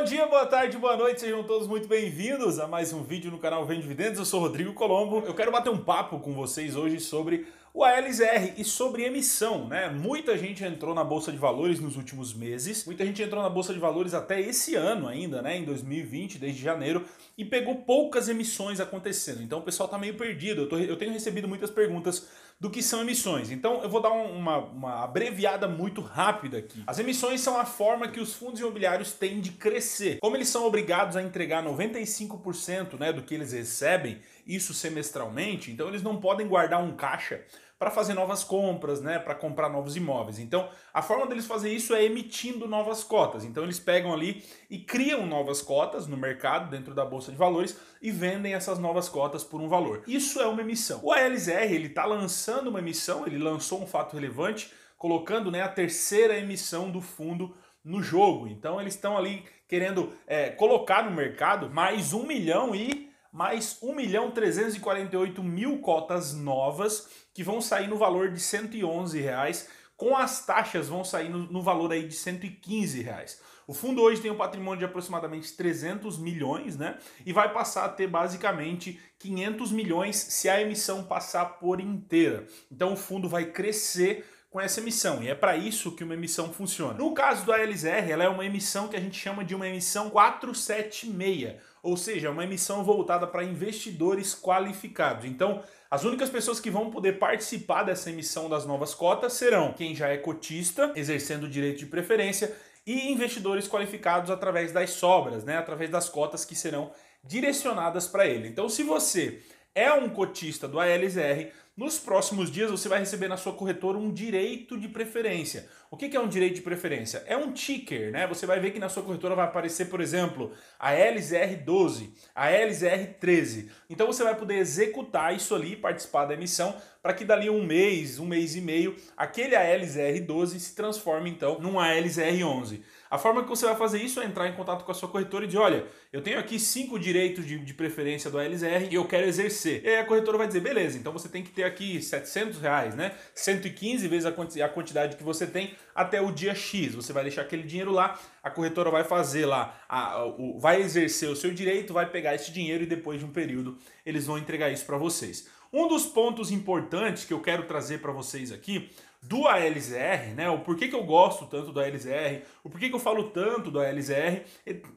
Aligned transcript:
Bom 0.00 0.04
dia, 0.04 0.26
boa 0.26 0.46
tarde, 0.46 0.78
boa 0.78 0.96
noite, 0.96 1.20
sejam 1.20 1.42
todos 1.42 1.68
muito 1.68 1.86
bem-vindos 1.86 2.58
a 2.58 2.66
mais 2.66 2.90
um 2.90 3.02
vídeo 3.02 3.30
no 3.30 3.36
canal 3.36 3.66
Vem 3.66 3.82
Dividendos. 3.82 4.18
Eu 4.18 4.24
sou 4.24 4.40
Rodrigo 4.40 4.72
Colombo. 4.72 5.22
Eu 5.26 5.34
quero 5.34 5.52
bater 5.52 5.68
um 5.68 5.76
papo 5.76 6.18
com 6.20 6.32
vocês 6.32 6.74
hoje 6.74 6.98
sobre 6.98 7.46
o 7.74 7.84
ALSR 7.84 8.54
e 8.56 8.64
sobre 8.64 9.04
emissão, 9.04 9.68
né? 9.68 9.90
Muita 9.90 10.38
gente 10.38 10.64
entrou 10.64 10.94
na 10.94 11.04
bolsa 11.04 11.30
de 11.30 11.36
valores 11.36 11.80
nos 11.80 11.96
últimos 11.96 12.32
meses, 12.32 12.86
muita 12.86 13.04
gente 13.04 13.22
entrou 13.22 13.42
na 13.42 13.50
bolsa 13.50 13.74
de 13.74 13.78
valores 13.78 14.14
até 14.14 14.40
esse 14.40 14.74
ano 14.74 15.06
ainda, 15.06 15.42
né? 15.42 15.58
Em 15.58 15.64
2020, 15.66 16.38
desde 16.38 16.62
janeiro, 16.62 17.04
e 17.36 17.44
pegou 17.44 17.82
poucas 17.82 18.26
emissões 18.26 18.80
acontecendo. 18.80 19.42
Então 19.42 19.58
o 19.58 19.62
pessoal 19.62 19.86
tá 19.86 19.98
meio 19.98 20.14
perdido. 20.14 20.62
Eu, 20.62 20.68
tô, 20.70 20.78
eu 20.78 20.96
tenho 20.96 21.12
recebido 21.12 21.46
muitas 21.46 21.68
perguntas 21.68 22.26
do 22.60 22.68
que 22.68 22.82
são 22.82 23.00
emissões. 23.00 23.50
Então 23.50 23.82
eu 23.82 23.88
vou 23.88 24.02
dar 24.02 24.10
uma, 24.10 24.58
uma 24.58 25.04
abreviada 25.04 25.66
muito 25.66 26.02
rápida 26.02 26.58
aqui. 26.58 26.84
As 26.86 26.98
emissões 26.98 27.40
são 27.40 27.58
a 27.58 27.64
forma 27.64 28.06
que 28.06 28.20
os 28.20 28.34
fundos 28.34 28.60
imobiliários 28.60 29.12
têm 29.12 29.40
de 29.40 29.52
crescer. 29.52 30.18
Como 30.20 30.36
eles 30.36 30.48
são 30.48 30.66
obrigados 30.66 31.16
a 31.16 31.22
entregar 31.22 31.64
95% 31.64 32.98
né, 32.98 33.12
do 33.12 33.22
que 33.22 33.34
eles 33.34 33.52
recebem, 33.52 34.20
isso 34.46 34.74
semestralmente, 34.74 35.70
então 35.70 35.88
eles 35.88 36.02
não 36.02 36.20
podem 36.20 36.46
guardar 36.46 36.82
um 36.82 36.94
caixa 36.94 37.42
para 37.80 37.90
fazer 37.90 38.12
novas 38.12 38.44
compras, 38.44 39.00
né, 39.00 39.18
para 39.18 39.34
comprar 39.34 39.70
novos 39.70 39.96
imóveis. 39.96 40.38
Então, 40.38 40.68
a 40.92 41.00
forma 41.00 41.26
deles 41.26 41.46
fazer 41.46 41.72
isso 41.72 41.94
é 41.94 42.04
emitindo 42.04 42.68
novas 42.68 43.02
cotas. 43.02 43.42
Então, 43.42 43.62
eles 43.64 43.80
pegam 43.80 44.12
ali 44.12 44.44
e 44.68 44.78
criam 44.78 45.24
novas 45.24 45.62
cotas 45.62 46.06
no 46.06 46.14
mercado, 46.14 46.68
dentro 46.68 46.94
da 46.94 47.06
bolsa 47.06 47.32
de 47.32 47.38
valores 47.38 47.80
e 48.02 48.10
vendem 48.10 48.52
essas 48.52 48.78
novas 48.78 49.08
cotas 49.08 49.42
por 49.42 49.62
um 49.62 49.66
valor. 49.66 50.02
Isso 50.06 50.42
é 50.42 50.46
uma 50.46 50.60
emissão. 50.60 51.00
O 51.02 51.10
ALSR, 51.10 51.72
ele 51.72 51.86
está 51.86 52.04
lançando 52.04 52.68
uma 52.68 52.80
emissão, 52.80 53.26
ele 53.26 53.38
lançou 53.38 53.82
um 53.82 53.86
fato 53.86 54.12
relevante, 54.12 54.70
colocando, 54.98 55.50
né, 55.50 55.62
a 55.62 55.68
terceira 55.68 56.36
emissão 56.36 56.90
do 56.90 57.00
fundo 57.00 57.56
no 57.82 58.02
jogo. 58.02 58.46
Então, 58.46 58.78
eles 58.78 58.94
estão 58.94 59.16
ali 59.16 59.42
querendo 59.66 60.12
é, 60.26 60.50
colocar 60.50 61.02
no 61.02 61.12
mercado 61.12 61.70
mais 61.70 62.12
um 62.12 62.26
milhão 62.26 62.74
e 62.74 63.09
mais 63.32 63.78
1 63.82 63.94
milhão 63.94 64.30
348 64.30 65.42
mil 65.42 65.78
cotas 65.78 66.34
novas 66.34 67.08
que 67.32 67.44
vão 67.44 67.60
sair 67.60 67.88
no 67.88 67.96
valor 67.96 68.30
de 68.30 68.40
111 68.40 69.20
reais, 69.20 69.68
com 69.96 70.16
as 70.16 70.44
taxas 70.44 70.88
vão 70.88 71.04
sair 71.04 71.28
no, 71.28 71.40
no 71.50 71.62
valor 71.62 71.92
aí 71.92 72.06
de 72.06 72.14
115 72.14 73.02
reais. 73.02 73.40
O 73.66 73.72
fundo 73.72 74.02
hoje 74.02 74.20
tem 74.20 74.32
um 74.32 74.36
patrimônio 74.36 74.80
de 74.80 74.84
aproximadamente 74.84 75.52
300 75.52 76.18
milhões, 76.18 76.76
né? 76.76 76.98
E 77.24 77.32
vai 77.32 77.52
passar 77.52 77.84
a 77.84 77.88
ter 77.88 78.08
basicamente 78.08 78.98
500 79.18 79.70
milhões 79.70 80.16
se 80.16 80.48
a 80.48 80.60
emissão 80.60 81.04
passar 81.04 81.44
por 81.60 81.80
inteira. 81.80 82.46
Então 82.68 82.94
o 82.94 82.96
fundo 82.96 83.28
vai 83.28 83.44
crescer 83.44 84.26
com 84.50 84.60
essa 84.60 84.80
emissão. 84.80 85.22
E 85.22 85.28
é 85.28 85.34
para 85.34 85.56
isso 85.56 85.94
que 85.94 86.02
uma 86.02 86.14
emissão 86.14 86.52
funciona. 86.52 86.94
No 86.94 87.14
caso 87.14 87.44
do 87.44 87.52
ALSR, 87.52 88.10
ela 88.10 88.24
é 88.24 88.28
uma 88.28 88.44
emissão 88.44 88.88
que 88.88 88.96
a 88.96 89.00
gente 89.00 89.16
chama 89.16 89.44
de 89.44 89.54
uma 89.54 89.68
emissão 89.68 90.10
476, 90.10 91.54
ou 91.82 91.96
seja, 91.96 92.28
é 92.28 92.30
uma 92.30 92.44
emissão 92.44 92.84
voltada 92.84 93.26
para 93.26 93.44
investidores 93.44 94.34
qualificados. 94.34 95.24
Então, 95.24 95.62
as 95.90 96.04
únicas 96.04 96.30
pessoas 96.30 96.60
que 96.60 96.70
vão 96.70 96.90
poder 96.90 97.18
participar 97.18 97.82
dessa 97.82 98.10
emissão 98.10 98.48
das 98.48 98.64
novas 98.64 98.94
cotas 98.94 99.32
serão 99.32 99.72
quem 99.72 99.94
já 99.94 100.08
é 100.08 100.16
cotista, 100.16 100.92
exercendo 100.94 101.44
o 101.44 101.48
direito 101.48 101.78
de 101.78 101.86
preferência, 101.86 102.54
e 102.86 103.10
investidores 103.12 103.68
qualificados 103.68 104.30
através 104.30 104.72
das 104.72 104.90
sobras, 104.90 105.44
né, 105.44 105.56
através 105.56 105.90
das 105.90 106.08
cotas 106.08 106.44
que 106.44 106.54
serão 106.54 106.90
direcionadas 107.22 108.08
para 108.08 108.26
ele. 108.26 108.48
Então, 108.48 108.68
se 108.68 108.82
você 108.82 109.42
é 109.74 109.92
um 109.92 110.08
cotista 110.08 110.66
do 110.66 110.80
ALSR, 110.80 111.52
nos 111.80 111.98
próximos 111.98 112.50
dias 112.50 112.70
você 112.70 112.90
vai 112.90 112.98
receber 112.98 113.26
na 113.26 113.38
sua 113.38 113.54
corretora 113.54 113.96
um 113.96 114.12
direito 114.12 114.78
de 114.78 114.86
preferência. 114.86 115.66
O 115.90 115.96
que 115.96 116.14
é 116.14 116.20
um 116.20 116.28
direito 116.28 116.56
de 116.56 116.60
preferência? 116.60 117.24
É 117.26 117.34
um 117.34 117.52
ticker, 117.52 118.12
né? 118.12 118.26
Você 118.26 118.44
vai 118.44 118.60
ver 118.60 118.72
que 118.72 118.78
na 118.78 118.90
sua 118.90 119.02
corretora 119.02 119.34
vai 119.34 119.46
aparecer, 119.46 119.86
por 119.86 119.98
exemplo, 119.98 120.52
a 120.78 120.92
LZR12, 120.92 122.10
a 122.34 122.48
LZR13. 122.48 123.70
Então 123.88 124.06
você 124.06 124.22
vai 124.22 124.36
poder 124.36 124.56
executar 124.56 125.34
isso 125.34 125.54
ali, 125.54 125.74
participar 125.74 126.26
da 126.26 126.34
emissão, 126.34 126.76
para 127.02 127.14
que 127.14 127.24
dali 127.24 127.48
um 127.48 127.64
mês, 127.64 128.18
um 128.18 128.26
mês 128.26 128.54
e 128.54 128.60
meio, 128.60 128.94
aquele 129.16 129.56
ALZR12 129.56 130.58
se 130.58 130.74
transforme 130.74 131.30
então 131.30 131.58
num 131.60 131.74
ALZR11. 131.74 132.80
A 133.10 133.18
forma 133.18 133.42
que 133.42 133.48
você 133.48 133.66
vai 133.66 133.74
fazer 133.74 134.00
isso 134.00 134.20
é 134.20 134.24
entrar 134.24 134.46
em 134.46 134.52
contato 134.52 134.84
com 134.84 134.92
a 134.92 134.94
sua 134.94 135.08
corretora 135.08 135.44
e 135.44 135.48
dizer, 135.48 135.58
olha, 135.58 135.84
eu 136.12 136.22
tenho 136.22 136.38
aqui 136.38 136.60
cinco 136.60 136.96
direitos 136.96 137.44
de, 137.44 137.58
de 137.58 137.74
preferência 137.74 138.30
do 138.30 138.38
ALZR 138.38 138.86
e 138.88 138.94
eu 138.94 139.04
quero 139.04 139.26
exercer. 139.26 139.82
E 139.84 139.88
aí 139.88 139.98
a 139.98 140.04
corretora 140.04 140.38
vai 140.38 140.46
dizer, 140.46 140.60
beleza, 140.60 140.96
então 140.96 141.12
você 141.12 141.28
tem 141.28 141.42
que 141.42 141.50
ter 141.50 141.64
aqui 141.64 142.00
700 142.00 142.60
reais, 142.60 142.94
né? 142.94 143.12
115 143.34 144.06
vezes 144.06 144.26
a 144.26 144.68
quantidade 144.68 145.16
que 145.16 145.24
você 145.24 145.44
tem 145.44 145.74
até 145.92 146.20
o 146.20 146.30
dia 146.30 146.54
X. 146.54 146.94
Você 146.94 147.12
vai 147.12 147.24
deixar 147.24 147.42
aquele 147.42 147.64
dinheiro 147.64 147.90
lá, 147.90 148.16
a 148.44 148.50
corretora 148.50 148.90
vai 148.90 149.02
fazer 149.02 149.44
lá, 149.44 149.76
a, 149.88 150.24
o, 150.24 150.60
vai 150.60 150.80
exercer 150.80 151.28
o 151.28 151.34
seu 151.34 151.52
direito, 151.52 151.92
vai 151.92 152.08
pegar 152.08 152.36
esse 152.36 152.52
dinheiro 152.52 152.84
e 152.84 152.86
depois 152.86 153.18
de 153.18 153.24
um 153.24 153.32
período 153.32 153.76
eles 154.06 154.26
vão 154.26 154.38
entregar 154.38 154.70
isso 154.70 154.86
para 154.86 154.96
vocês. 154.96 155.48
Um 155.72 155.86
dos 155.86 156.04
pontos 156.04 156.50
importantes 156.50 157.24
que 157.24 157.32
eu 157.32 157.40
quero 157.40 157.62
trazer 157.62 157.98
para 157.98 158.10
vocês 158.10 158.50
aqui 158.50 158.90
do 159.22 159.46
ALZR, 159.46 160.34
né? 160.34 160.48
O 160.48 160.60
porquê 160.60 160.88
que 160.88 160.94
eu 160.96 161.04
gosto 161.04 161.46
tanto 161.46 161.70
do 161.70 161.78
ALZR, 161.78 162.42
o 162.64 162.70
porquê 162.70 162.88
que 162.88 162.94
eu 162.94 162.98
falo 162.98 163.30
tanto 163.30 163.70
do 163.70 163.78
ALZR, 163.78 164.42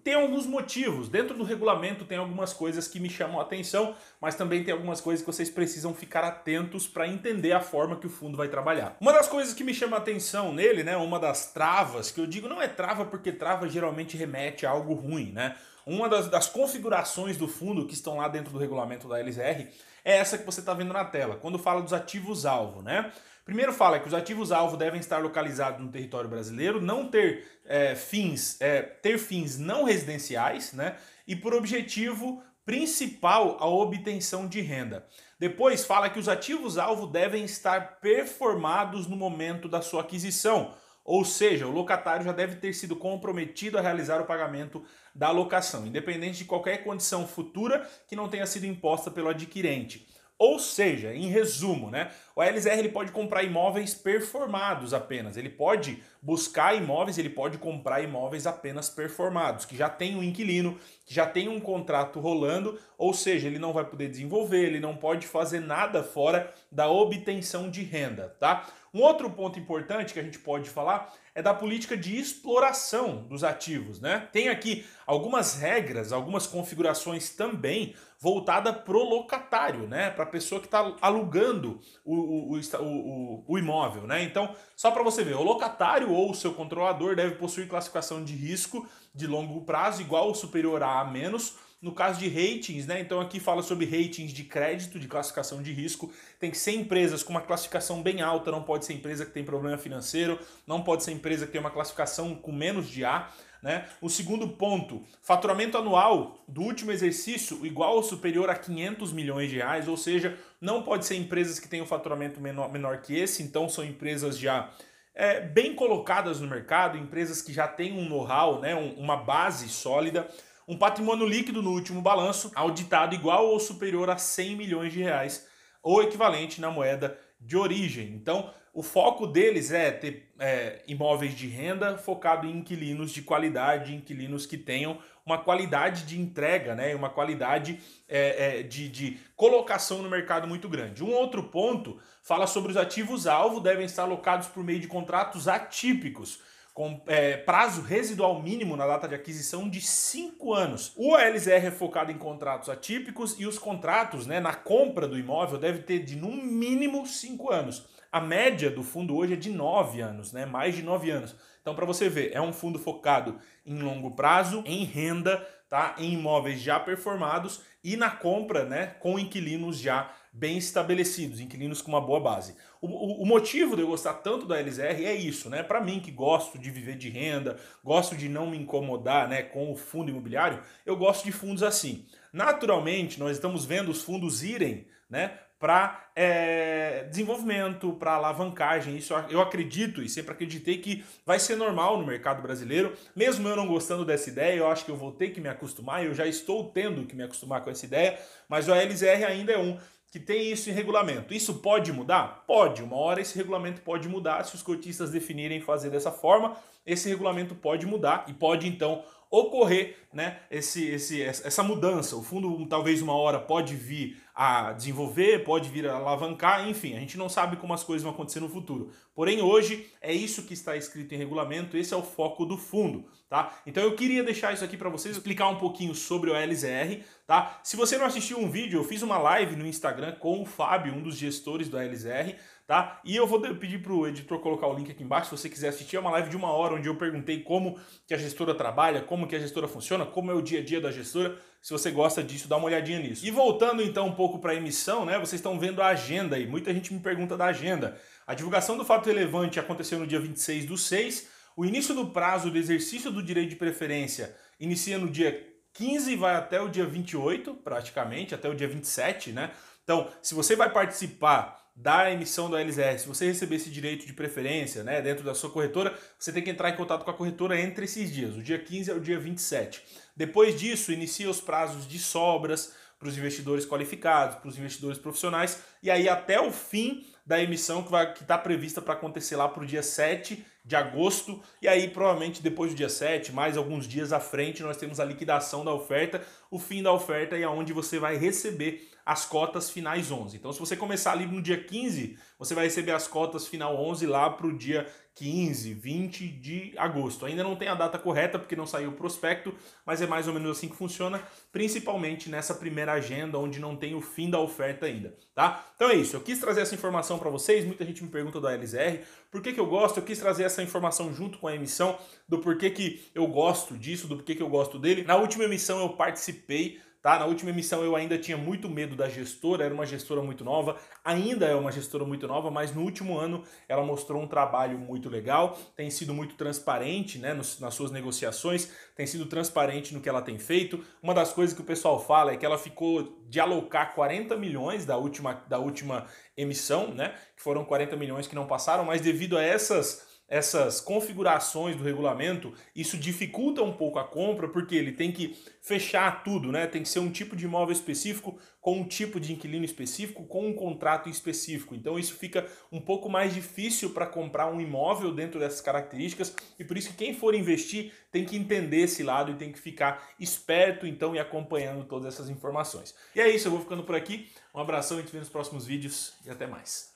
tem 0.04 0.14
alguns 0.14 0.46
motivos. 0.46 1.10
Dentro 1.10 1.38
do 1.38 1.44
regulamento 1.44 2.06
tem 2.06 2.18
algumas 2.18 2.54
coisas 2.54 2.88
que 2.88 3.00
me 3.00 3.10
chamam 3.10 3.40
a 3.40 3.44
atenção, 3.44 3.96
mas 4.22 4.36
também 4.36 4.64
tem 4.64 4.74
algumas 4.74 5.02
coisas 5.02 5.24
que 5.24 5.32
vocês 5.32 5.50
precisam 5.50 5.94
ficar 5.94 6.24
atentos 6.24 6.88
para 6.88 7.08
entender 7.08 7.52
a 7.52 7.60
forma 7.60 7.98
que 7.98 8.08
o 8.08 8.10
fundo 8.10 8.38
vai 8.38 8.48
trabalhar. 8.48 8.98
Uma 9.00 9.12
das 9.12 9.28
coisas 9.28 9.54
que 9.54 9.64
me 9.64 9.74
chama 9.74 9.98
a 9.98 10.00
atenção 10.00 10.54
nele, 10.54 10.84
né? 10.84 10.96
Uma 10.96 11.20
das 11.20 11.52
travas, 11.52 12.10
que 12.10 12.22
eu 12.22 12.26
digo 12.26 12.48
não 12.48 12.62
é 12.62 12.68
trava 12.68 13.06
porque 13.06 13.32
trava 13.32 13.68
geralmente 13.68 14.16
remete 14.16 14.66
a 14.66 14.72
algo 14.72 14.94
ruim, 14.94 15.32
né? 15.34 15.56
Uma 15.86 16.08
das, 16.08 16.28
das 16.28 16.48
configurações 16.48 17.38
do 17.38 17.48
fundo 17.48 17.86
que 17.86 17.94
estão 17.94 18.18
lá 18.18 18.28
dentro 18.28 18.52
do 18.52 18.60
regulamento 18.60 19.08
da 19.08 19.18
LZR 19.20 19.68
é 20.06 20.18
essa 20.18 20.38
que 20.38 20.46
você 20.46 20.60
está 20.60 20.74
vendo 20.74 20.94
na 20.94 21.06
tela, 21.06 21.36
quando 21.36 21.60
fala 21.60 21.82
dos 21.82 21.94
ativos-alvo, 21.94 22.82
né? 22.82 23.12
Primeiro 23.46 23.74
fala 23.74 24.00
que 24.00 24.08
os 24.08 24.14
ativos-alvo 24.14 24.78
devem 24.78 25.00
estar 25.00 25.18
localizados 25.18 25.82
no 25.82 25.92
território 25.92 26.30
brasileiro, 26.30 26.82
não 26.82 27.10
ter 27.10 27.46
é, 27.66 27.94
fins, 27.94 28.60
é, 28.62 28.82
ter 28.82 29.18
fins 29.18 29.60
não 29.60 29.84
residenciais, 29.84 30.72
né? 30.72 30.96
E 31.28 31.36
por 31.36 31.54
objetivo 31.54 32.42
principal 32.66 33.58
a 33.60 33.68
obtenção 33.68 34.48
de 34.48 34.62
renda. 34.62 35.06
Depois 35.38 35.84
fala 35.84 36.10
que 36.10 36.20
os 36.20 36.30
ativos-alvo 36.30 37.06
devem 37.06 37.44
estar 37.44 38.00
performados 38.00 39.08
no 39.08 39.18
momento 39.18 39.68
da 39.68 39.82
sua 39.82 40.02
aquisição, 40.02 40.74
ou 41.04 41.26
seja, 41.26 41.68
o 41.68 41.72
locatário 41.72 42.26
já 42.26 42.32
deve 42.32 42.56
ter 42.56 42.74
sido 42.74 42.96
comprometido 42.96 43.78
a 43.78 43.82
realizar 43.82 44.22
o 44.22 44.26
pagamento 44.26 44.84
da 45.14 45.32
locação, 45.32 45.86
independente 45.86 46.40
de 46.40 46.46
qualquer 46.46 46.84
condição 46.84 47.28
futura 47.28 47.88
que 48.08 48.16
não 48.16 48.30
tenha 48.30 48.46
sido 48.46 48.66
imposta 48.66 49.12
pelo 49.12 49.30
adquirente. 49.30 50.08
Ou 50.38 50.58
seja, 50.60 51.14
em 51.14 51.28
resumo, 51.28 51.92
né, 51.92 52.12
o 52.36 52.42
ALSR 52.42 52.80
ele 52.80 52.90
pode 52.90 53.12
comprar 53.12 53.44
imóveis 53.44 53.94
performados 53.94 54.94
apenas. 54.94 55.38
Ele 55.38 55.50
pode 55.50 56.04
buscar 56.22 56.76
imóveis, 56.76 57.18
ele 57.18 57.30
pode 57.30 57.58
comprar 57.58 58.02
imóveis 58.02 58.48
apenas 58.48 58.90
performados, 58.90 59.66
que 59.66 59.78
já 59.78 59.88
tem 59.88 60.16
um 60.16 60.24
inquilino, 60.24 60.78
já 61.06 61.26
tem 61.26 61.48
um 61.50 61.60
contrato 61.60 62.20
rolando, 62.20 62.80
ou 62.98 63.14
seja, 63.14 63.48
ele 63.48 63.60
não 63.60 63.74
vai 63.74 63.86
poder 63.86 64.10
desenvolver, 64.10 64.66
ele 64.66 64.80
não 64.80 64.96
pode 64.96 65.28
fazer 65.28 65.60
nada 65.60 66.04
fora 66.04 66.54
da 66.72 66.90
obtenção 66.90 67.70
de 67.70 67.84
renda, 67.84 68.36
tá? 68.40 68.66
Um 68.94 69.02
outro 69.02 69.28
ponto 69.30 69.58
importante 69.58 70.14
que 70.14 70.20
a 70.20 70.24
gente 70.24 70.38
pode 70.38 70.70
falar 70.70 71.12
é 71.34 71.42
da 71.42 71.52
política 71.52 71.98
de 71.98 72.16
exploração 72.16 73.24
dos 73.24 73.44
ativos, 73.44 74.00
né? 74.00 74.30
Tem 74.32 74.50
aqui 74.50 74.86
algumas 75.06 75.56
regras, 75.56 76.12
algumas 76.12 76.46
configurações 76.46 77.32
também 77.32 77.96
voltada 78.20 78.72
pro 78.72 79.04
locatário, 79.04 79.88
né? 79.88 80.12
Para 80.12 80.26
a 80.26 80.28
pessoa 80.28 80.62
que 80.62 80.68
está 80.68 80.96
alugando 81.02 81.82
o, 82.06 82.16
o, 82.16 82.60
o, 82.60 83.44
o, 83.48 83.58
imóvel, 83.58 84.04
né? 84.04 84.24
Então, 84.24 84.56
só 84.76 84.92
para 84.92 85.02
você 85.02 85.24
ver, 85.24 85.36
o 85.36 85.44
locatário 85.44 86.12
ou 86.12 86.30
o 86.30 86.36
seu 86.36 86.54
controlador 86.54 87.16
deve 87.16 87.36
possuir 87.36 87.68
classificação 87.68 88.24
de 88.24 88.36
risco 88.36 88.88
de 89.14 89.28
longo 89.28 89.62
prazo 89.62 90.02
igual 90.02 90.28
ou 90.28 90.36
superior 90.36 90.82
a 90.82 91.02
A 91.02 91.06
menos 91.06 91.56
no 91.84 91.92
caso 91.92 92.18
de 92.18 92.30
ratings, 92.30 92.88
né? 92.88 93.02
Então 93.02 93.20
aqui 93.20 93.42
fala 93.42 93.62
sobre 93.62 93.86
ratings 93.86 94.32
de 94.32 94.46
crédito, 94.46 94.98
de 94.98 95.06
classificação 95.06 95.62
de 95.62 95.74
risco. 95.74 96.14
Tem 96.40 96.50
que 96.50 96.58
ser 96.58 96.72
empresas 96.72 97.22
com 97.22 97.32
uma 97.32 97.42
classificação 97.42 98.02
bem 98.02 98.22
alta, 98.22 98.50
não 98.50 98.64
pode 98.64 98.86
ser 98.86 98.94
empresa 98.94 99.26
que 99.26 99.34
tem 99.34 99.44
problema 99.44 99.78
financeiro, 99.78 100.40
não 100.66 100.82
pode 100.82 101.04
ser 101.04 101.12
empresa 101.12 101.46
que 101.46 101.52
tem 101.52 101.60
uma 101.60 101.70
classificação 101.70 102.36
com 102.36 102.54
menos 102.54 102.88
de 102.88 103.04
A. 103.04 103.30
Né? 103.62 103.86
O 104.02 104.10
segundo 104.10 104.48
ponto, 104.48 105.04
faturamento 105.22 105.78
anual 105.78 106.42
do 106.48 106.62
último 106.62 106.90
exercício 106.90 107.66
igual 107.66 107.96
ou 107.96 108.04
superior 108.04 108.50
a 108.50 108.56
500 108.56 109.12
milhões 109.12 109.50
de 109.50 109.58
reais, 109.58 109.86
ou 109.86 109.98
seja, 109.98 110.38
não 110.62 110.84
pode 110.84 111.06
ser 111.06 111.16
empresas 111.16 111.60
que 111.60 111.68
tenham 111.68 111.86
faturamento 111.86 112.40
menor, 112.40 112.72
menor 112.72 113.02
que 113.02 113.14
esse, 113.14 113.44
então 113.44 113.68
são 113.68 113.84
empresas 113.84 114.38
já 114.38 114.70
é, 115.16 115.40
bem 115.40 115.76
colocadas 115.76 116.40
no 116.40 116.48
mercado, 116.48 116.98
empresas 116.98 117.42
que 117.42 117.54
já 117.54 117.68
têm 117.68 117.94
um 117.94 118.08
know-how, 118.08 118.60
né, 118.60 118.76
um, 118.76 118.94
uma 118.94 119.18
base 119.18 119.70
sólida 119.70 120.28
um 120.68 120.78
patrimônio 120.78 121.28
líquido 121.28 121.62
no 121.62 121.72
último 121.72 122.02
balanço 122.02 122.52
auditado 122.56 123.14
igual 123.14 123.48
ou 123.48 123.60
superior 123.60 124.10
a 124.10 124.18
100 124.18 124.56
milhões 124.56 124.94
de 124.94 125.02
reais, 125.02 125.48
ou 125.82 126.02
equivalente 126.02 126.62
na 126.62 126.72
moeda 126.72 127.18
de 127.46 127.58
origem. 127.58 128.10
Então, 128.10 128.52
o 128.74 128.82
foco 128.82 129.28
deles 129.28 129.72
é 129.72 129.92
ter 129.92 130.34
é, 130.40 130.82
imóveis 130.88 131.36
de 131.36 131.48
renda 131.48 131.96
focado 131.98 132.48
em 132.48 132.58
inquilinos 132.58 133.12
de 133.12 133.22
qualidade, 133.22 133.94
inquilinos 133.94 134.48
que 134.48 134.58
tenham 134.58 134.98
uma 135.24 135.38
qualidade 135.38 136.04
de 136.04 136.20
entrega, 136.20 136.74
né, 136.74 136.96
uma 136.96 137.10
qualidade 137.10 137.80
é, 138.10 138.60
é, 138.60 138.64
de, 138.64 138.90
de 138.90 139.20
colocação 139.36 140.02
no 140.02 140.10
mercado 140.10 140.48
muito 140.48 140.68
grande. 140.68 141.04
Um 141.04 141.14
outro 141.14 141.44
ponto 141.44 142.00
fala 142.24 142.48
sobre 142.48 142.72
os 142.72 142.78
ativos-alvo 142.78 143.60
devem 143.60 143.86
estar 143.86 144.04
alocados 144.04 144.48
por 144.48 144.64
meio 144.64 144.80
de 144.80 144.88
contratos 144.88 145.48
atípicos 145.48 146.40
com 146.74 147.00
é, 147.06 147.38
prazo 147.38 147.82
residual 147.82 148.42
mínimo 148.42 148.76
na 148.76 148.88
data 148.88 149.08
de 149.08 149.14
aquisição 149.14 149.70
de 149.70 149.80
5 149.80 150.54
anos. 150.54 150.92
O 150.98 151.14
ALZR 151.14 151.68
é 151.68 151.72
focado 151.72 152.12
em 152.12 152.18
contratos 152.18 152.68
atípicos 152.68 153.40
e 153.40 153.46
os 153.46 153.60
contratos 153.60 154.26
né, 154.26 154.40
na 154.40 154.56
compra 154.56 155.08
do 155.08 155.18
imóvel 155.18 155.60
deve 155.60 155.80
ter 155.84 156.00
de 156.00 156.16
no 156.16 156.32
mínimo 156.32 157.06
5 157.06 157.52
anos. 157.52 157.88
A 158.12 158.20
média 158.20 158.72
do 158.72 158.84
fundo 158.84 159.16
hoje 159.16 159.34
é 159.34 159.36
de 159.38 159.52
9 159.52 160.02
anos, 160.02 160.34
né, 160.34 160.46
mais 160.46 160.76
de 160.76 160.82
9 160.82 161.12
anos. 161.12 161.36
Então, 161.62 161.76
para 161.76 161.86
você 161.86 162.10
ver, 162.10 162.32
é 162.34 162.42
um 162.42 162.52
fundo 162.52 162.80
focado 162.80 163.40
em 163.66 163.80
longo 163.80 164.12
prazo, 164.12 164.64
em 164.66 164.84
renda, 164.84 165.38
tá, 165.70 165.96
em 165.98 166.14
imóveis 166.14 166.60
já 166.60 166.80
performados 166.80 167.62
e 167.84 167.98
na 167.98 168.10
compra 168.10 168.64
né, 168.64 168.96
com 169.00 169.20
inquilinos 169.20 169.78
já 169.78 170.14
bem 170.32 170.58
estabelecidos, 170.58 171.40
inquilinos 171.40 171.82
com 171.82 171.92
uma 171.92 172.02
boa 172.02 172.20
base. 172.20 172.56
O, 172.82 172.88
o, 172.88 173.22
o 173.22 173.26
motivo 173.26 173.76
de 173.76 173.84
eu 173.84 173.88
gostar 173.88 174.16
tanto 174.16 174.48
da 174.48 174.60
LZR 174.60 175.06
é 175.06 175.14
isso, 175.14 175.50
né? 175.50 175.62
Para 175.62 175.80
mim 175.80 176.00
que 176.00 176.10
gosto 176.10 176.58
de 176.58 176.72
viver 176.72 176.96
de 176.96 177.10
renda, 177.10 177.58
gosto 177.84 178.16
de 178.16 178.28
não 178.28 178.50
me 178.50 178.58
incomodar 178.58 179.28
né, 179.28 179.44
com 179.44 179.72
o 179.72 179.76
fundo 179.76 180.10
imobiliário, 180.10 180.60
eu 180.86 180.96
gosto 180.96 181.24
de 181.24 181.32
fundos 181.32 181.62
assim. 181.62 182.06
Naturalmente, 182.34 183.20
nós 183.20 183.34
estamos 183.34 183.64
vendo 183.64 183.92
os 183.92 184.02
fundos 184.02 184.44
irem 184.44 184.88
né, 185.08 185.38
para 185.60 186.10
é, 186.16 187.04
desenvolvimento, 187.04 187.94
para 187.94 188.16
alavancagem. 188.16 188.98
Isso 188.98 189.14
eu 189.30 189.40
acredito 189.40 190.02
e 190.02 190.10
sempre 190.10 190.34
acreditei 190.34 190.80
que 190.80 191.06
vai 191.26 191.40
ser 191.40 191.56
normal 191.56 191.98
no 192.00 192.06
mercado 192.06 192.42
brasileiro. 192.42 192.94
Mesmo 193.16 193.48
eu 193.48 193.56
não 193.56 193.68
gostando 193.68 194.04
dessa 194.04 194.30
ideia, 194.30 194.58
eu 194.58 194.68
acho 194.68 194.84
que 194.84 194.92
eu 194.92 194.98
vou 194.98 195.12
ter 195.12 195.30
que 195.30 195.40
me 195.40 195.48
acostumar, 195.48 196.04
eu 196.04 196.14
já 196.16 196.26
estou 196.26 196.72
tendo 196.72 197.06
que 197.06 197.16
me 197.16 197.24
acostumar 197.24 197.64
com 197.64 197.70
essa 197.70 197.86
ideia, 197.86 198.20
mas 198.50 198.68
o 198.68 198.74
ALZR 198.74 199.26
ainda 199.26 199.54
é 199.54 199.58
um 199.60 199.78
que 200.12 200.20
tem 200.20 200.52
isso 200.52 200.70
em 200.70 200.74
regulamento. 200.74 201.34
Isso 201.34 201.56
pode 201.56 201.92
mudar? 201.92 202.44
Pode. 202.46 202.84
Uma 202.84 202.98
hora 202.98 203.22
esse 203.22 203.36
regulamento 203.36 203.82
pode 203.82 204.08
mudar 204.08 204.44
se 204.44 204.54
os 204.54 204.62
cotistas 204.62 205.12
definirem 205.12 205.62
fazer 205.62 205.90
dessa 205.90 206.12
forma. 206.12 206.56
Esse 206.86 207.10
regulamento 207.10 207.56
pode 207.56 207.86
mudar 207.86 208.26
e 208.28 208.34
pode 208.34 208.68
então 208.68 209.04
ocorrer 209.32 209.98
né, 210.14 210.40
esse, 210.50 210.86
esse, 210.88 211.22
essa 211.22 211.64
mudança. 211.64 212.16
O 212.16 212.24
fundo 212.24 212.66
talvez 212.68 213.02
uma 213.02 213.16
hora 213.16 213.40
pode 213.40 213.76
vir 213.76 214.22
a 214.36 214.74
desenvolver, 214.74 215.44
pode 215.44 215.70
vir 215.70 215.88
a 215.88 215.96
alavancar, 215.96 216.68
enfim, 216.68 216.96
a 216.96 217.00
gente 217.00 217.18
não 217.18 217.30
sabe 217.30 217.56
como 217.58 217.74
as 217.74 217.84
coisas 217.84 218.02
vão 218.02 218.12
acontecer 218.12 218.40
no 218.40 218.50
futuro. 218.50 218.90
Porém, 219.14 219.42
hoje 219.42 219.88
é 220.02 220.12
isso 220.12 220.44
que 220.44 220.56
está 220.56 220.76
escrito 220.76 221.14
em 221.14 221.18
regulamento, 221.18 221.78
esse 221.78 221.94
é 221.94 221.98
o 221.98 222.02
foco 222.02 222.44
do 222.44 222.58
fundo, 222.58 223.06
tá? 223.30 223.56
Então 223.66 223.84
eu 223.84 223.96
queria 223.96 224.24
deixar 224.24 224.52
isso 224.52 224.66
aqui 224.66 224.76
para 224.76 224.90
vocês, 224.90 225.16
explicar 225.16 225.50
um 225.50 225.58
pouquinho 225.58 225.94
sobre 225.94 226.32
o 226.32 226.34
LZR, 226.34 227.04
tá? 227.28 227.60
Se 227.64 227.76
você 227.76 227.96
não 227.96 228.06
assistiu 228.06 228.40
um 228.40 228.50
vídeo, 228.50 228.80
eu 228.80 228.84
fiz 228.84 229.04
uma 229.04 229.20
live 229.20 229.56
no 229.56 229.68
Instagram 229.68 230.14
com 230.14 230.42
o 230.42 230.46
Fábio, 230.46 230.96
um 230.96 231.04
dos 231.04 231.16
gestores 231.16 231.70
do 231.70 231.78
LZR, 231.78 232.36
tá? 232.66 233.02
E 233.06 233.16
eu 233.16 233.28
vou 233.28 233.40
pedir 233.40 233.84
para 233.84 233.94
o 233.94 234.08
editor 234.08 234.40
colocar 234.40 234.66
o 234.66 234.74
link 234.74 234.90
aqui 234.90 235.04
embaixo, 235.04 235.30
se 235.30 235.44
você 235.44 235.50
quiser 235.50 235.70
assistir, 235.70 235.98
é 235.98 236.00
uma 236.00 236.10
live 236.10 236.32
de 236.32 236.38
uma 236.38 236.52
hora 236.52 236.74
onde 236.74 236.88
eu 236.88 236.96
perguntei 236.96 237.44
como 237.44 237.78
que 238.08 238.16
a 238.16 238.18
gestora 238.18 238.56
trabalha, 238.56 239.04
como 239.04 239.28
que 239.28 239.36
a 239.36 239.40
gestora 239.40 239.68
funciona, 239.68 240.03
como 240.06 240.32
é 240.32 240.34
o 240.34 240.42
dia 240.42 240.60
a 240.60 240.64
dia 240.64 240.82
da 240.82 240.92
gestora. 240.92 241.38
Se 241.62 241.72
você 241.72 241.92
gosta 241.92 242.22
disso, 242.22 242.48
dá 242.48 242.58
uma 242.58 242.66
olhadinha 242.66 243.00
nisso. 243.00 243.26
E 243.26 243.32
voltando 243.32 243.82
então 243.82 244.08
um 244.08 244.14
pouco 244.14 244.40
para 244.40 244.52
a 244.52 244.56
emissão, 244.56 245.06
né? 245.06 245.18
Vocês 245.18 245.40
estão 245.40 245.58
vendo 245.60 245.82
a 245.82 245.88
agenda 245.88 246.36
aí. 246.36 246.46
Muita 246.46 246.74
gente 246.74 246.94
me 246.94 247.00
pergunta 247.00 247.38
da 247.38 247.46
agenda. 247.46 247.98
A 248.28 248.34
divulgação 248.34 248.78
do 248.78 248.84
fato 248.84 249.08
relevante 249.08 249.60
aconteceu 249.60 250.00
no 250.00 250.06
dia 250.06 250.20
26 250.20 250.66
do 250.66 250.78
6. 250.78 251.28
O 251.56 251.66
início 251.66 251.96
do 251.96 252.08
prazo 252.08 252.50
do 252.50 252.58
exercício 252.58 253.12
do 253.12 253.24
direito 253.24 253.52
de 253.52 253.56
preferência 253.56 254.36
inicia 254.60 254.98
no 254.98 255.08
dia 255.08 255.46
15 255.74 256.12
e 256.12 256.16
vai 256.16 256.36
até 256.36 256.62
o 256.62 256.70
dia 256.70 256.86
28, 256.86 257.54
praticamente, 257.56 258.36
até 258.36 258.50
o 258.50 258.56
dia 258.56 258.68
27, 258.68 259.32
né? 259.32 259.52
Então, 259.84 260.10
se 260.22 260.34
você 260.34 260.56
vai 260.56 260.72
participar 260.72 261.63
da 261.76 262.12
emissão 262.12 262.50
do 262.50 262.58
LZR, 262.58 263.00
se 263.00 263.08
você 263.08 263.26
receber 263.26 263.56
esse 263.56 263.70
direito 263.70 264.06
de 264.06 264.14
preferência 264.14 264.84
né, 264.84 265.02
dentro 265.02 265.24
da 265.24 265.34
sua 265.34 265.50
corretora, 265.50 265.98
você 266.20 266.32
tem 266.32 266.44
que 266.44 266.50
entrar 266.50 266.70
em 266.70 266.76
contato 266.76 267.04
com 267.04 267.10
a 267.10 267.14
corretora 267.14 267.60
entre 267.60 267.86
esses 267.86 268.12
dias. 268.12 268.36
O 268.36 268.44
dia 268.44 268.60
15 268.60 268.92
é 268.92 268.94
o 268.94 269.00
dia 269.00 269.20
27. 269.20 269.84
Depois 270.16 270.60
disso, 270.60 270.92
inicia 270.92 271.30
os 271.30 271.42
prazos 271.42 271.88
de 271.88 271.98
sobras 271.98 272.74
para 273.00 273.10
os 273.10 273.18
investidores 273.18 273.66
qualificados, 273.66 274.38
para 274.38 274.48
os 274.48 274.58
investidores 274.58 274.98
profissionais, 274.98 275.62
e 275.82 275.90
aí 275.90 276.08
até 276.08 276.40
o 276.40 276.52
fim 276.52 277.06
da 277.26 277.42
emissão 277.42 277.84
que 277.84 278.22
está 278.22 278.38
prevista 278.38 278.82
para 278.82 278.94
acontecer 278.94 279.36
lá 279.36 279.50
para 279.50 279.64
o 279.64 279.66
dia 279.66 279.84
7 279.84 280.46
de 280.66 280.76
agosto, 280.76 281.42
e 281.62 281.68
aí 281.68 281.90
provavelmente 281.90 282.42
depois 282.42 282.72
do 282.72 282.78
dia 282.78 282.88
7, 282.88 283.34
mais 283.34 283.58
alguns 283.58 283.86
dias 283.86 284.14
à 284.14 284.20
frente, 284.20 284.64
nós 284.64 284.78
temos 284.78 285.00
a 285.00 285.06
liquidação 285.06 285.66
da 285.66 285.74
oferta, 285.74 286.22
o 286.50 286.58
fim 286.58 286.82
da 286.82 286.94
oferta 286.94 287.38
e 287.38 287.44
aonde 287.44 287.74
você 287.74 288.00
vai 288.00 288.16
receber 288.16 288.90
as 289.06 289.26
cotas 289.26 289.70
finais 289.70 290.10
11. 290.10 290.38
Então 290.38 290.54
se 290.54 290.60
você 290.60 290.78
começar 290.78 291.12
ali 291.12 291.26
no 291.26 291.42
dia 291.42 291.62
15, 291.62 292.18
você 292.40 292.56
vai 292.56 292.66
receber 292.66 292.94
as 292.94 293.08
cotas 293.08 293.46
final 293.46 293.76
11 293.76 294.06
lá 294.06 294.30
para 294.30 294.48
o 294.48 294.58
dia 294.58 294.88
15, 295.16 295.74
20 295.74 296.28
de 296.28 296.74
agosto. 296.78 297.26
Ainda 297.26 297.44
não 297.44 297.56
tem 297.56 297.68
a 297.68 297.76
data 297.76 298.00
correta 298.00 298.40
porque 298.40 298.56
não 298.56 298.66
saiu 298.66 298.90
o 298.90 298.94
prospecto, 298.94 299.54
mas 299.86 300.02
é 300.02 300.08
mais 300.08 300.28
ou 300.28 300.34
menos 300.34 300.58
assim 300.58 300.68
que 300.68 300.76
funciona, 300.76 301.22
principalmente 301.52 302.30
nessa 302.30 302.56
primeira 302.56 302.94
agenda 302.94 303.38
onde 303.38 303.60
não 303.60 303.76
tem 303.76 303.94
o 303.94 304.02
fim 304.02 304.30
da 304.30 304.40
oferta 304.40 304.86
ainda, 304.86 305.16
tá? 305.36 305.66
Então 305.76 305.90
é 305.90 305.96
isso, 305.96 306.16
eu 306.16 306.22
quis 306.22 306.40
trazer 306.40 306.62
essa 306.62 306.74
informação 306.74 307.20
para 307.20 307.30
vocês, 307.30 307.66
muita 307.66 307.86
gente 307.86 308.04
me 308.04 308.10
pergunta 308.10 308.40
do 308.40 308.48
LZR, 308.48 309.04
por 309.30 309.42
que, 309.42 309.54
que 309.54 309.60
eu 309.60 309.68
gosto? 309.68 310.00
Eu 310.00 310.04
quis 310.04 310.20
trazer 310.20 310.44
essa 310.44 310.64
informação 310.64 311.14
junto 311.14 311.38
com 311.38 311.48
a 311.48 311.56
emissão 311.56 311.98
do 312.28 312.40
porquê 312.40 312.70
que 312.70 313.12
eu 313.14 313.28
gosto 313.28 313.78
disso, 313.78 314.08
do 314.08 314.16
porquê 314.16 314.36
que 314.36 314.44
eu 314.44 314.50
gosto 314.50 314.80
dele. 314.80 315.04
Na 315.04 315.16
última 315.16 315.44
emissão 315.44 315.80
eu 315.80 315.90
participei 315.90 316.80
Tá? 317.04 317.20
Na 317.20 317.26
última 317.26 317.50
emissão 317.50 317.84
eu 317.84 317.98
ainda 317.98 318.18
tinha 318.18 318.38
muito 318.38 318.70
medo 318.70 318.96
da 318.96 319.10
gestora, 319.10 319.66
era 319.66 319.74
uma 319.74 319.86
gestora 319.86 320.22
muito 320.22 320.42
nova, 320.46 320.78
ainda 321.04 321.46
é 321.46 321.54
uma 321.54 321.70
gestora 321.70 322.06
muito 322.06 322.26
nova, 322.26 322.50
mas 322.50 322.74
no 322.74 322.82
último 322.82 323.20
ano 323.20 323.44
ela 323.68 323.84
mostrou 323.84 324.22
um 324.22 324.26
trabalho 324.26 324.80
muito 324.80 325.10
legal, 325.10 325.60
tem 325.76 325.90
sido 325.90 326.14
muito 326.14 326.36
transparente 326.36 327.20
né, 327.20 327.34
nas 327.34 327.74
suas 327.74 327.92
negociações, 327.92 328.72
tem 328.96 329.06
sido 329.06 329.26
transparente 329.26 329.94
no 329.94 330.00
que 330.00 330.08
ela 330.08 330.22
tem 330.22 330.40
feito. 330.40 330.82
Uma 331.02 331.14
das 331.14 331.34
coisas 331.34 331.54
que 331.54 331.62
o 331.62 331.66
pessoal 331.66 332.00
fala 332.00 332.32
é 332.32 332.38
que 332.38 332.46
ela 332.46 332.58
ficou 332.58 333.20
de 333.28 333.38
alocar 333.38 333.94
40 333.94 334.38
milhões 334.38 334.86
da 334.86 334.96
última, 334.96 335.44
da 335.50 335.60
última 335.60 336.08
emissão, 336.38 336.94
né? 336.94 337.16
Que 337.36 337.44
foram 337.44 337.66
40 337.66 337.98
milhões 337.98 338.28
que 338.28 338.36
não 338.36 338.48
passaram, 338.48 338.86
mas 338.86 339.02
devido 339.02 339.38
a 339.38 339.44
essas 339.44 340.13
essas 340.28 340.82
configurações 340.82 341.76
do 341.76 341.84
regulamento, 341.84 342.54
isso 342.76 342.98
dificulta 342.98 343.62
um 343.62 343.74
pouco 343.74 344.00
a 344.00 344.04
compra, 344.04 344.48
porque 344.48 344.76
ele 344.76 344.92
tem 344.92 345.12
que 345.12 345.38
fechar 345.62 346.24
tudo, 346.24 346.52
né? 346.52 346.66
Tem 346.66 346.82
que 346.82 346.90
ser 346.90 347.00
um 347.00 347.12
tipo 347.12 347.36
de 347.36 347.46
imóvel 347.46 347.74
específico, 347.74 348.40
com 348.60 348.80
um 348.80 348.88
tipo 348.88 349.20
de 349.20 349.34
inquilino 349.34 349.66
específico, 349.66 350.26
com 350.26 350.48
um 350.48 350.54
contrato 350.54 351.10
específico. 351.10 351.76
Então 351.76 352.00
isso 352.00 352.16
fica 352.16 352.48
um 352.72 352.80
pouco 352.80 353.10
mais 353.10 353.34
difícil 353.34 353.92
para 353.92 354.08
comprar 354.08 354.52
um 354.52 354.62
imóvel 354.62 355.14
dentro 355.14 355.40
dessas 355.40 355.62
características, 355.62 356.34
e 356.58 356.64
por 356.64 356.78
isso 356.78 356.90
que 356.90 356.96
quem 356.96 357.14
for 357.14 357.36
investir 357.36 357.92
tem 358.12 358.26
que 358.26 358.38
entender 358.38 358.82
esse 358.82 359.04
lado 359.04 359.32
e 359.32 359.36
tem 359.36 359.52
que 359.52 359.60
ficar 359.60 360.10
esperto 360.20 360.88
então 360.88 361.16
e 361.16 361.20
acompanhando 361.20 361.86
todas 361.86 362.14
essas 362.14 362.30
informações. 362.30 362.96
E 363.16 363.20
é 363.20 363.30
isso, 363.30 363.48
eu 363.48 363.52
vou 363.52 363.62
ficando 363.62 363.84
por 363.84 363.96
aqui. 363.96 364.32
Um 364.56 364.60
abração 364.60 365.00
e 365.00 365.04
te 365.04 365.12
vejo 365.12 365.20
nos 365.20 365.30
próximos 365.30 365.66
vídeos 365.66 366.14
e 366.26 366.30
até 366.30 366.48
mais. 366.48 366.93